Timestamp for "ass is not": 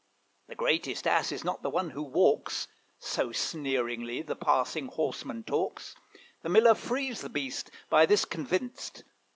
1.05-1.61